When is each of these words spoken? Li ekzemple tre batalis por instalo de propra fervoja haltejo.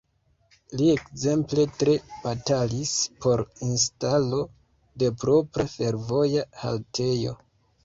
Li 0.77 0.85
ekzemple 0.93 1.65
tre 1.83 1.93
batalis 2.23 2.95
por 3.27 3.45
instalo 3.69 4.41
de 5.05 5.13
propra 5.27 5.69
fervoja 5.77 6.49
haltejo. 6.65 7.39